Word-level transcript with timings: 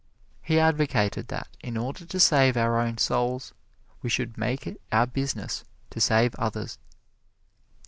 He 0.41 0.59
advocated 0.59 1.27
that, 1.27 1.47
in 1.61 1.77
order 1.77 2.07
to 2.07 2.19
save 2.19 2.57
our 2.57 2.79
own 2.79 2.97
souls, 2.97 3.53
we 4.01 4.09
should 4.09 4.35
make 4.35 4.65
it 4.65 4.81
our 4.91 5.05
business 5.05 5.63
to 5.91 6.01
save 6.01 6.33
others. 6.39 6.79